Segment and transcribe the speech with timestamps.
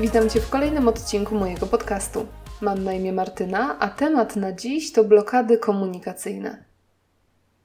[0.00, 2.26] Witam Cię w kolejnym odcinku mojego podcastu.
[2.60, 6.64] Mam na imię Martyna, a temat na dziś to blokady komunikacyjne.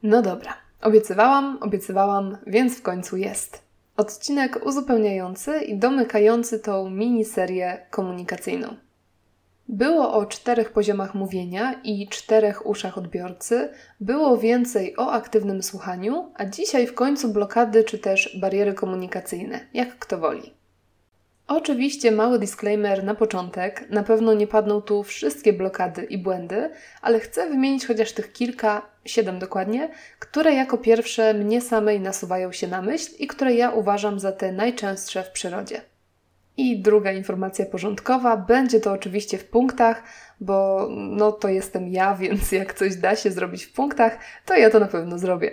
[0.04, 3.62] No dobra, obiecywałam, obiecywałam, więc w końcu jest.
[3.98, 8.76] Odcinek uzupełniający i domykający tą miniserię komunikacyjną.
[9.68, 16.46] Było o czterech poziomach mówienia i czterech uszach odbiorcy, było więcej o aktywnym słuchaniu, a
[16.46, 20.65] dzisiaj w końcu blokady czy też bariery komunikacyjne, jak kto woli.
[21.48, 26.70] Oczywiście mały disclaimer na początek, na pewno nie padną tu wszystkie blokady i błędy,
[27.02, 29.90] ale chcę wymienić chociaż tych kilka, siedem dokładnie,
[30.20, 34.52] które jako pierwsze mnie samej nasuwają się na myśl i które ja uważam za te
[34.52, 35.82] najczęstsze w przyrodzie.
[36.58, 40.04] I druga informacja porządkowa, będzie to oczywiście w punktach,
[40.40, 44.70] bo no to jestem ja, więc jak coś da się zrobić w punktach, to ja
[44.70, 45.52] to na pewno zrobię.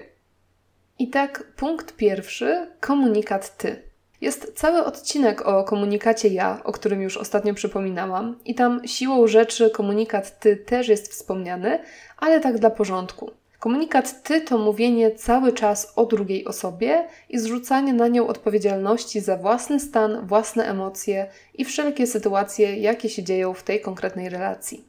[0.98, 3.91] I tak, punkt pierwszy, komunikat ty.
[4.22, 9.70] Jest cały odcinek o komunikacie ja, o którym już ostatnio przypominałam, i tam siłą rzeczy
[9.70, 11.78] komunikat ty też jest wspomniany,
[12.16, 13.30] ale tak dla porządku.
[13.58, 19.36] Komunikat ty to mówienie cały czas o drugiej osobie i zrzucanie na nią odpowiedzialności za
[19.36, 24.84] własny stan, własne emocje i wszelkie sytuacje, jakie się dzieją w tej konkretnej relacji.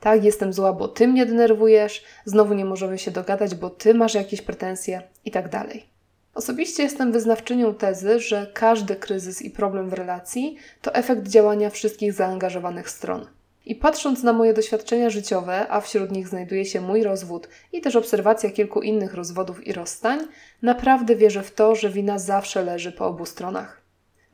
[0.00, 4.14] Tak, jestem zła, bo ty mnie denerwujesz, znowu nie możemy się dogadać, bo ty masz
[4.14, 5.89] jakieś pretensje i tak dalej.
[6.34, 12.12] Osobiście jestem wyznawczynią tezy, że każdy kryzys i problem w relacji to efekt działania wszystkich
[12.12, 13.26] zaangażowanych stron.
[13.66, 17.96] I patrząc na moje doświadczenia życiowe, a wśród nich znajduje się mój rozwód i też
[17.96, 20.20] obserwacja kilku innych rozwodów i rozstań,
[20.62, 23.80] naprawdę wierzę w to, że wina zawsze leży po obu stronach.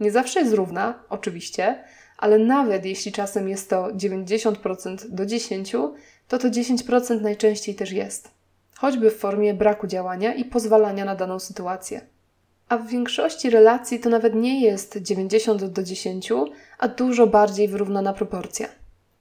[0.00, 1.84] Nie zawsze jest równa, oczywiście,
[2.18, 5.90] ale nawet jeśli czasem jest to 90% do 10%,
[6.28, 8.35] to to 10% najczęściej też jest.
[8.78, 12.00] Choćby w formie braku działania i pozwalania na daną sytuację.
[12.68, 16.32] A w większości relacji to nawet nie jest 90 do 10,
[16.78, 18.68] a dużo bardziej wyrównana proporcja.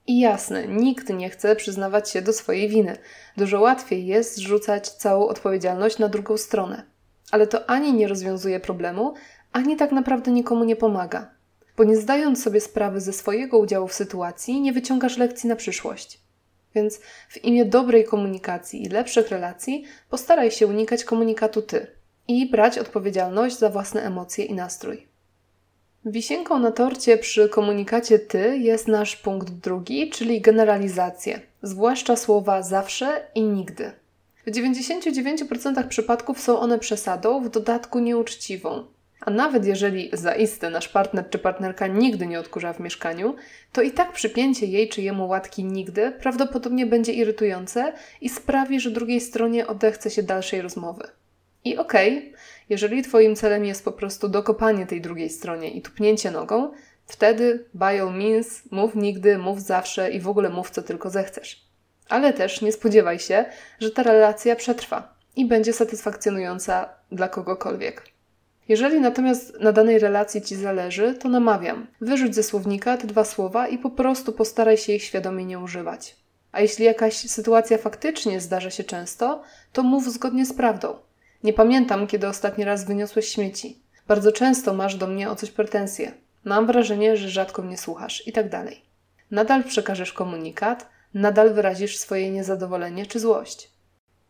[0.08, 2.98] I jasne, nikt nie chce przyznawać się do swojej winy.
[3.38, 6.84] Dużo łatwiej jest zrzucać całą odpowiedzialność na drugą stronę.
[7.32, 9.14] Ale to ani nie rozwiązuje problemu,
[9.52, 11.32] ani tak naprawdę nikomu nie pomaga.
[11.78, 16.25] Bo nie zdając sobie sprawy ze swojego udziału w sytuacji, nie wyciągasz lekcji na przyszłość.
[16.76, 17.00] Więc
[17.30, 21.88] w imię dobrej komunikacji i lepszych relacji postaraj się unikać komunikatu ty
[22.28, 25.08] i brać odpowiedzialność za własne emocje i nastrój.
[26.06, 33.28] Wisienką na torcie przy komunikacie ty jest nasz punkt drugi, czyli generalizacje, zwłaszcza słowa zawsze
[33.36, 33.92] i nigdy.
[34.46, 38.86] W 99% przypadków są one przesadą, w dodatku nieuczciwą.
[39.20, 43.36] A nawet jeżeli zaiste nasz partner czy partnerka nigdy nie odkurza w mieszkaniu,
[43.72, 48.92] to i tak przypięcie jej czy jemu łatki nigdy prawdopodobnie będzie irytujące i sprawi, że
[48.92, 51.08] drugiej stronie odechce się dalszej rozmowy.
[51.64, 52.34] I okej, okay,
[52.70, 56.72] jeżeli Twoim celem jest po prostu dokopanie tej drugiej stronie i tupnięcie nogą,
[57.06, 61.66] wtedy by all means mów nigdy, mów zawsze i w ogóle mów co tylko zechcesz.
[62.10, 63.46] Ale też nie spodziewaj się,
[63.80, 68.15] że ta relacja przetrwa i będzie satysfakcjonująca dla kogokolwiek.
[68.68, 71.88] Jeżeli natomiast na danej relacji Ci zależy, to namawiam.
[72.02, 76.16] Wyrzuć ze słownika te dwa słowa i po prostu postaraj się ich świadomie nie używać.
[76.52, 79.42] A jeśli jakaś sytuacja faktycznie zdarza się często,
[79.74, 80.96] to mów zgodnie z prawdą.
[81.44, 83.80] Nie pamiętam, kiedy ostatni raz wyniosłeś śmieci.
[84.08, 86.12] Bardzo często masz do mnie o coś pretensje.
[86.44, 88.82] Mam wrażenie, że rzadko mnie słuchasz i tak dalej.
[89.32, 93.75] Nadal przekażesz komunikat, nadal wyrazisz swoje niezadowolenie czy złość.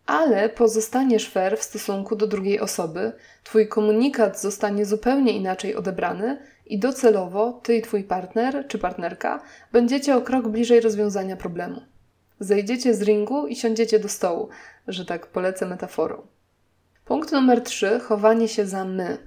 [0.05, 3.11] Ale pozostaniesz fair w stosunku do drugiej osoby,
[3.43, 10.15] twój komunikat zostanie zupełnie inaczej odebrany i docelowo ty i twój partner czy partnerka będziecie
[10.15, 11.81] o krok bliżej rozwiązania problemu.
[12.39, 14.49] Zejdziecie z ringu i siądziecie do stołu,
[14.87, 16.27] że tak polecę metaforą.
[17.05, 17.99] Punkt numer 3.
[17.99, 19.17] Chowanie się za my.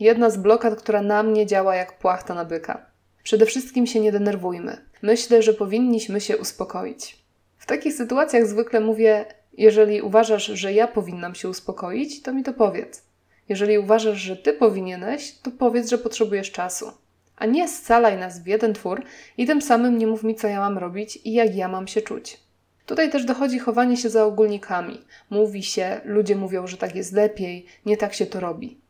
[0.00, 2.86] Jedna z blokad, która na mnie działa jak płachta na byka.
[3.22, 4.76] Przede wszystkim się nie denerwujmy.
[5.02, 7.24] Myślę, że powinniśmy się uspokoić.
[7.58, 9.26] W takich sytuacjach zwykle mówię:
[9.58, 13.02] Jeżeli uważasz, że ja powinnam się uspokoić, to mi to powiedz.
[13.48, 16.92] Jeżeli uważasz, że ty powinieneś, to powiedz, że potrzebujesz czasu.
[17.36, 19.02] A nie scalaj nas w jeden twór
[19.38, 22.02] i tym samym nie mów mi, co ja mam robić i jak ja mam się
[22.02, 22.40] czuć.
[22.86, 25.04] Tutaj też dochodzi chowanie się za ogólnikami.
[25.30, 28.80] Mówi się, ludzie mówią, że tak jest lepiej, nie tak się to robi.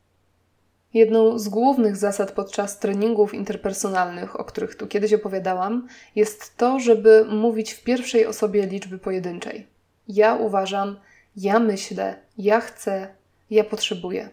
[0.94, 7.24] Jedną z głównych zasad podczas treningów interpersonalnych, o których tu kiedyś opowiadałam, jest to, żeby
[7.24, 9.66] mówić w pierwszej osobie liczby pojedynczej.
[10.12, 11.00] Ja uważam,
[11.36, 13.14] ja myślę, ja chcę,
[13.50, 14.28] ja potrzebuję.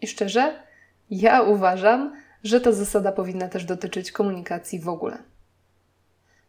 [0.00, 0.62] I szczerze,
[1.10, 5.18] ja uważam, że ta zasada powinna też dotyczyć komunikacji w ogóle.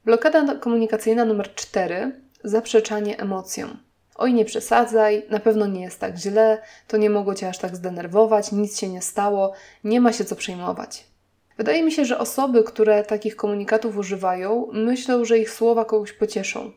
[0.05, 3.77] Blokada komunikacyjna numer 4 zaprzeczanie emocjom.
[4.15, 7.75] Oj, nie przesadzaj, na pewno nie jest tak źle, to nie mogło cię aż tak
[7.75, 9.53] zdenerwować, nic się nie stało,
[9.83, 11.07] nie ma się co przejmować.
[11.57, 16.71] Wydaje mi się, że osoby, które takich komunikatów używają, myślą, że ich słowa kogoś pocieszą,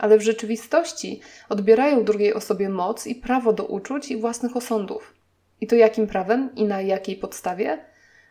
[0.00, 5.14] ale w rzeczywistości odbierają drugiej osobie moc i prawo do uczuć i własnych osądów.
[5.60, 7.84] I to jakim prawem i na jakiej podstawie?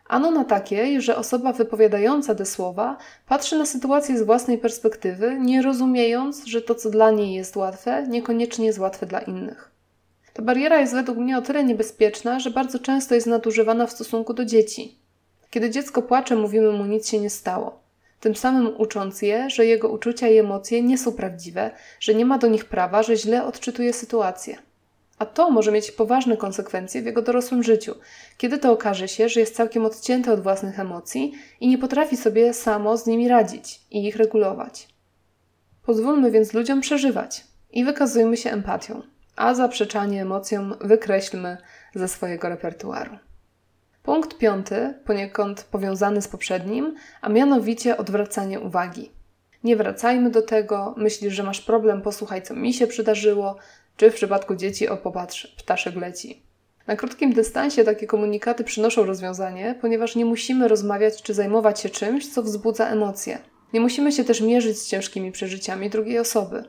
[0.08, 2.96] Ano na takiej, że osoba wypowiadająca te słowa
[3.26, 8.06] patrzy na sytuację z własnej perspektywy, nie rozumiejąc, że to, co dla niej jest łatwe,
[8.08, 9.70] niekoniecznie jest łatwe dla innych.
[10.32, 14.34] Ta bariera jest według mnie o tyle niebezpieczna, że bardzo często jest nadużywana w stosunku
[14.34, 14.98] do dzieci.
[15.50, 17.79] Kiedy dziecko płacze, mówimy mu nic się nie stało.
[18.20, 21.70] Tym samym ucząc je, że jego uczucia i emocje nie są prawdziwe,
[22.00, 24.56] że nie ma do nich prawa, że źle odczytuje sytuację.
[25.18, 27.94] A to może mieć poważne konsekwencje w jego dorosłym życiu,
[28.36, 32.54] kiedy to okaże się, że jest całkiem odcięty od własnych emocji i nie potrafi sobie
[32.54, 34.88] samo z nimi radzić i ich regulować.
[35.82, 39.02] Pozwólmy więc ludziom przeżywać i wykazujmy się empatią,
[39.36, 41.56] a zaprzeczanie emocjom wykreślmy
[41.94, 43.29] ze swojego repertuaru.
[44.02, 49.10] Punkt piąty, poniekąd powiązany z poprzednim, a mianowicie odwracanie uwagi.
[49.64, 53.56] Nie wracajmy do tego, myślisz, że masz problem, posłuchaj, co mi się przydarzyło,
[53.96, 56.42] czy w przypadku dzieci o popatrz, ptaszek leci.
[56.86, 62.28] Na krótkim dystansie takie komunikaty przynoszą rozwiązanie, ponieważ nie musimy rozmawiać czy zajmować się czymś,
[62.28, 63.38] co wzbudza emocje.
[63.72, 66.64] Nie musimy się też mierzyć z ciężkimi przeżyciami drugiej osoby.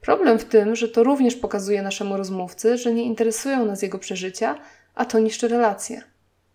[0.00, 4.58] Problem w tym, że to również pokazuje naszemu rozmówcy, że nie interesują nas jego przeżycia,
[4.94, 6.02] a to niszczy relacje.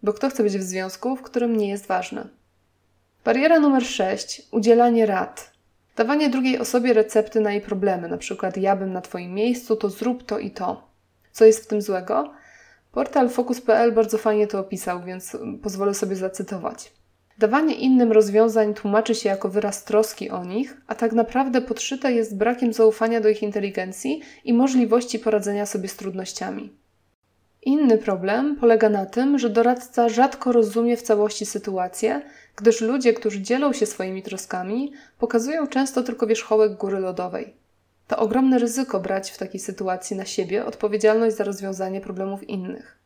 [0.03, 2.27] Bo kto chce być w związku, w którym nie jest ważny?
[3.25, 4.41] Bariera numer 6.
[4.51, 5.51] Udzielanie rad.
[5.95, 9.89] Dawanie drugiej osobie recepty na jej problemy, na przykład ja bym na Twoim miejscu, to
[9.89, 10.87] zrób to i to.
[11.31, 12.33] Co jest w tym złego?
[12.91, 16.91] Portal Focus.pl bardzo fajnie to opisał, więc pozwolę sobie zacytować.
[17.37, 22.37] Dawanie innym rozwiązań tłumaczy się jako wyraz troski o nich, a tak naprawdę podszyte jest
[22.37, 26.82] brakiem zaufania do ich inteligencji i możliwości poradzenia sobie z trudnościami.
[27.65, 32.21] Inny problem polega na tym, że doradca rzadko rozumie w całości sytuację,
[32.55, 37.53] gdyż ludzie, którzy dzielą się swoimi troskami, pokazują często tylko wierzchołek góry lodowej.
[38.07, 42.97] To ogromne ryzyko brać w takiej sytuacji na siebie odpowiedzialność za rozwiązanie problemów innych.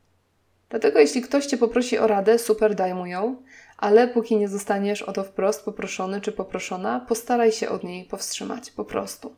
[0.69, 3.35] Dlatego jeśli ktoś Cię poprosi o radę, super daj mu ją,
[3.77, 8.71] ale póki nie zostaniesz o to wprost poproszony czy poproszona, postaraj się od niej powstrzymać,
[8.71, 9.35] po prostu.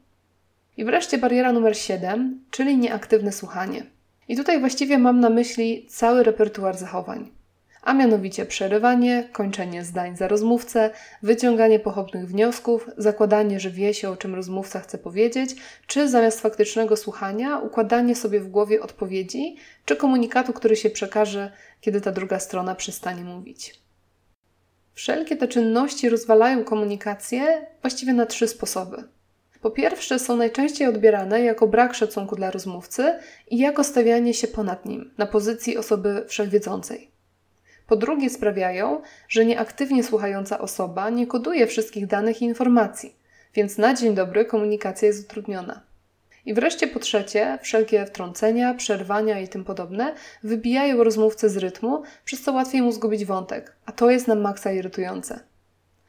[0.77, 3.99] I wreszcie bariera numer 7, czyli nieaktywne słuchanie.
[4.30, 7.31] I tutaj właściwie mam na myśli cały repertuar zachowań.
[7.81, 10.90] A mianowicie przerywanie, kończenie zdań za rozmówcę,
[11.24, 15.56] wyciąganie pochopnych wniosków, zakładanie, że wie się o czym rozmówca chce powiedzieć,
[15.88, 19.56] czy zamiast faktycznego słuchania układanie sobie w głowie odpowiedzi,
[19.86, 21.52] czy komunikatu, który się przekaże,
[21.82, 23.82] kiedy ta druga strona przestanie mówić.
[24.94, 29.04] Wszelkie te czynności rozwalają komunikację właściwie na trzy sposoby.
[29.62, 33.20] Po pierwsze, są najczęściej odbierane jako brak szacunku dla rozmówcy
[33.50, 37.12] i jako stawianie się ponad nim, na pozycji osoby wszechwiedzącej.
[37.88, 43.16] Po drugie, sprawiają, że nieaktywnie słuchająca osoba nie koduje wszystkich danych i informacji,
[43.54, 45.82] więc na dzień dobry komunikacja jest utrudniona.
[46.46, 50.14] I wreszcie po trzecie, wszelkie wtrącenia, przerwania i tym podobne
[50.44, 54.72] wybijają rozmówcę z rytmu, przez co łatwiej mu zgubić wątek, a to jest nam maksa
[54.72, 55.49] irytujące.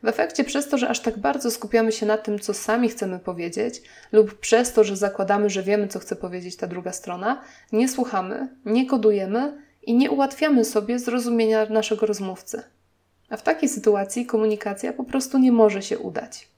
[0.02, 3.18] W efekcie przez to, że aż tak bardzo skupiamy się na tym, co sami chcemy
[3.18, 7.42] powiedzieć, lub przez to, że zakładamy, że wiemy, co chce powiedzieć ta druga strona,
[7.72, 12.62] nie słuchamy, nie kodujemy i nie ułatwiamy sobie zrozumienia naszego rozmówcy.
[13.28, 16.48] A w takiej sytuacji komunikacja po prostu nie może się udać.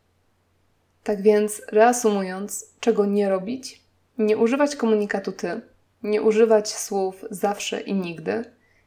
[1.05, 3.83] Tak więc, reasumując, czego nie robić?
[4.19, 5.61] Nie używać komunikatu ty,
[6.03, 8.45] nie używać słów zawsze i nigdy,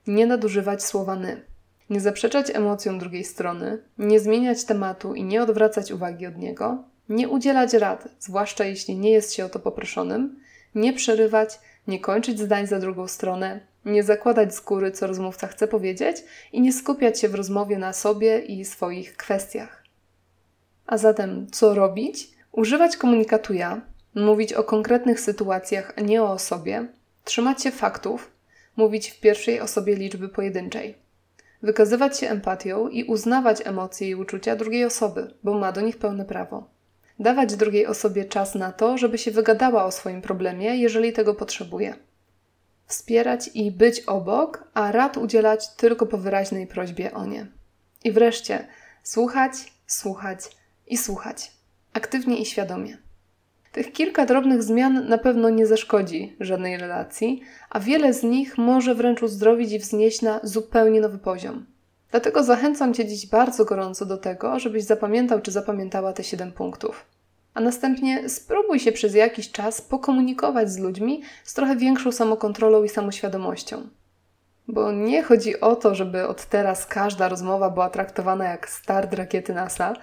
[0.08, 1.42] nie nadużywać słowa ny.
[1.90, 7.30] Nie zaprzeczać emocjom drugiej strony, nie zmieniać tematu i nie odwracać uwagi od niego, nie
[7.30, 10.40] udzielać rad, zwłaszcza jeśli nie jest się o to poproszonym,
[10.76, 15.68] nie przerywać, nie kończyć zdań za drugą stronę, nie zakładać z góry, co rozmówca chce
[15.68, 16.18] powiedzieć
[16.54, 19.84] i nie skupiać się w rozmowie na sobie i swoich kwestiach.
[20.88, 22.28] A zatem, co robić?
[22.52, 23.82] Używać komunikatu ja,
[24.16, 26.88] mówić o konkretnych sytuacjach, a nie o osobie,
[27.24, 28.32] trzymać się faktów,
[28.78, 31.05] mówić w pierwszej osobie liczby pojedynczej
[31.62, 36.26] wykazywać się empatią i uznawać emocje i uczucia drugiej osoby, bo ma do nich pełne
[36.26, 36.70] prawo.
[37.20, 41.96] Dawać drugiej osobie czas na to, żeby się wygadała o swoim problemie, jeżeli tego potrzebuje.
[42.88, 47.48] Wspierać i być obok, a rad udzielać tylko po wyraźnej prośbie o nie.
[48.04, 48.68] I wreszcie
[49.04, 49.54] słuchać,
[49.88, 50.40] słuchać
[50.88, 51.52] i słuchać.
[51.94, 53.05] Aktywnie i świadomie.
[53.76, 58.96] Tych kilka drobnych zmian na pewno nie zaszkodzi żadnej relacji, a wiele z nich może
[58.96, 61.66] wręcz uzdrowić i wznieść na zupełnie nowy poziom.
[62.12, 67.06] Dlatego zachęcam Cię dziś bardzo gorąco do tego, żebyś zapamiętał czy zapamiętała te 7 punktów.
[67.54, 72.90] A następnie spróbuj się przez jakiś czas pokomunikować z ludźmi z trochę większą samokontrolą i
[72.90, 73.88] samoświadomością.
[74.68, 79.54] Bo nie chodzi o to, żeby od teraz każda rozmowa była traktowana jak start rakiety
[79.54, 79.94] NASA,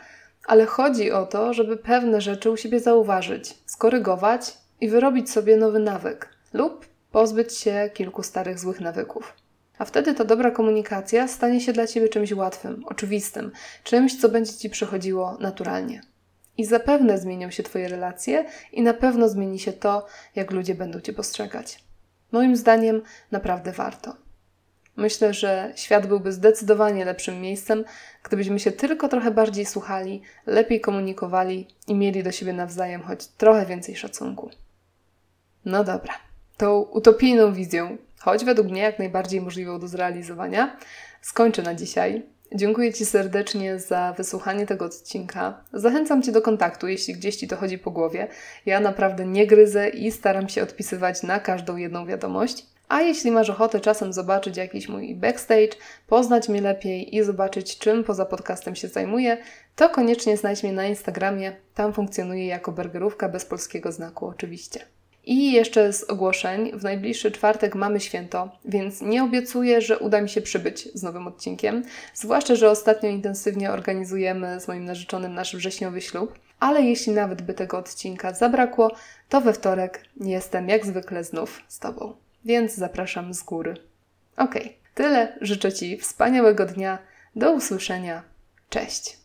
[0.47, 5.79] ale chodzi o to, żeby pewne rzeczy u siebie zauważyć, skorygować i wyrobić sobie nowy
[5.79, 9.33] nawyk lub pozbyć się kilku starych złych nawyków.
[9.79, 13.53] A wtedy ta dobra komunikacja stanie się dla ciebie czymś łatwym, oczywistym,
[13.85, 16.01] czymś, co będzie ci przychodziło naturalnie.
[16.59, 21.01] I zapewne zmienią się Twoje relacje, i na pewno zmieni się to, jak ludzie będą
[21.01, 21.85] Cię postrzegać.
[22.33, 24.17] Moim zdaniem naprawdę warto.
[24.97, 27.85] Myślę, że świat byłby zdecydowanie lepszym miejscem,
[28.23, 33.67] gdybyśmy się tylko trochę bardziej słuchali, lepiej komunikowali i mieli do siebie nawzajem choć trochę
[33.67, 34.51] więcej szacunku.
[35.65, 36.15] No dobra,
[36.57, 40.77] tą utopijną wizją, choć według mnie jak najbardziej możliwą do zrealizowania,
[41.21, 42.23] skończę na dzisiaj.
[42.55, 45.65] Dziękuję Ci serdecznie za wysłuchanie tego odcinka.
[45.73, 48.29] Zachęcam Cię do kontaktu, jeśli gdzieś Ci to chodzi po głowie.
[48.67, 52.72] Ja naprawdę nie gryzę i staram się odpisywać na każdą jedną wiadomość.
[52.93, 55.69] A jeśli masz ochotę czasem zobaczyć jakiś mój backstage,
[56.07, 59.37] poznać mnie lepiej i zobaczyć, czym poza podcastem się zajmuję,
[59.77, 61.53] to koniecznie znajdź mnie na Instagramie.
[61.75, 64.81] Tam funkcjonuję jako burgerówka bez polskiego znaku, oczywiście.
[65.25, 70.29] I jeszcze z ogłoszeń, w najbliższy czwartek mamy święto, więc nie obiecuję, że uda mi
[70.29, 71.83] się przybyć z nowym odcinkiem.
[72.15, 76.39] Zwłaszcza, że ostatnio intensywnie organizujemy z moim narzeczonym nasz wrześniowy ślub.
[76.61, 78.91] Ale jeśli nawet by tego odcinka zabrakło,
[79.29, 82.22] to we wtorek jestem jak zwykle znów z Tobą.
[82.45, 83.75] Więc zapraszam z góry.
[84.37, 84.55] Ok,
[84.95, 85.39] tyle.
[85.41, 86.99] Życzę Ci wspaniałego dnia.
[87.37, 88.23] Do usłyszenia.
[88.71, 89.22] Cześć.